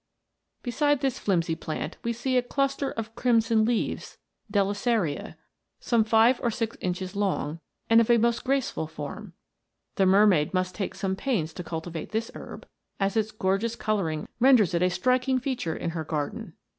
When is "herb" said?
12.33-12.67